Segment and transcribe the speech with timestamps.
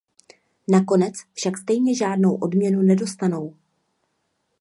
[0.67, 3.57] Nakonec však stejně žádnou odměnu nedostanou.